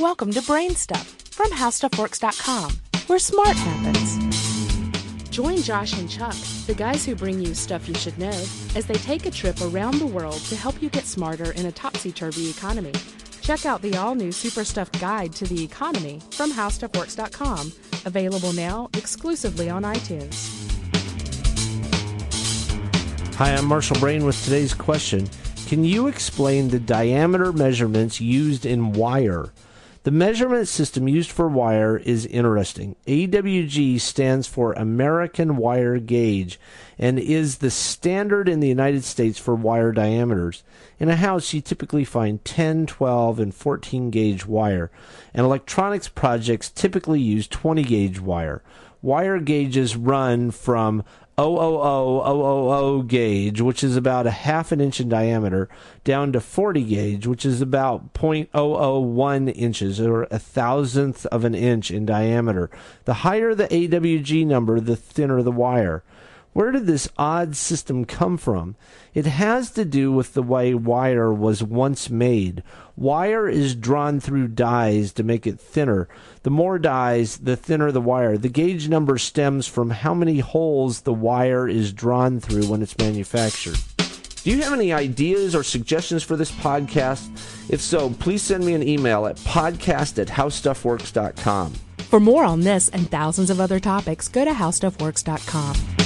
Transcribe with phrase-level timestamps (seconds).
[0.00, 2.70] Welcome to Brain Stuff from HowStuffWorks.com,
[3.08, 5.28] where smart happens.
[5.30, 6.36] Join Josh and Chuck,
[6.68, 8.28] the guys who bring you stuff you should know,
[8.76, 11.72] as they take a trip around the world to help you get smarter in a
[11.72, 12.92] topsy turvy economy.
[13.40, 17.72] Check out the all new Super Stuff Guide to the Economy from HowStuffWorks.com,
[18.04, 20.54] available now exclusively on iTunes.
[23.34, 25.28] Hi, I'm Marshall Brain with today's question.
[25.66, 29.50] Can you explain the diameter measurements used in wire?
[30.08, 32.96] The measurement system used for wire is interesting.
[33.06, 36.58] AWG stands for American Wire Gauge
[36.98, 40.62] and is the standard in the United States for wire diameters.
[40.98, 44.90] In a house, you typically find 10, 12, and 14 gauge wire,
[45.34, 48.62] and electronics projects typically use 20 gauge wire.
[49.00, 51.04] Wire gauges run from
[51.38, 55.68] 00000 gauge, which is about a half an inch in diameter,
[56.02, 61.92] down to 40 gauge, which is about 0.001 inches or a thousandth of an inch
[61.92, 62.70] in diameter.
[63.04, 66.02] The higher the AWG number, the thinner the wire.
[66.52, 68.74] Where did this odd system come from?
[69.14, 72.62] It has to do with the way wire was once made.
[72.96, 76.08] Wire is drawn through dies to make it thinner.
[76.42, 78.36] The more dies, the thinner the wire.
[78.36, 82.98] The gauge number stems from how many holes the wire is drawn through when it's
[82.98, 83.78] manufactured.
[84.42, 87.28] Do you have any ideas or suggestions for this podcast?
[87.70, 91.74] If so, please send me an email at podcast at howstuffworks.com.
[92.08, 95.97] For more on this and thousands of other topics, go to HowStuffWorks.com.